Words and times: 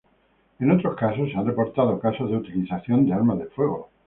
En 0.57 0.71
otros 0.71 0.95
casos 0.95 1.29
se 1.29 1.37
han 1.37 1.45
reportado 1.45 1.99
casos 1.99 2.31
de 2.31 2.37
utilización 2.37 3.05
de 3.05 3.13
armas 3.13 3.37
de 3.37 3.45
fuego. 3.45 3.91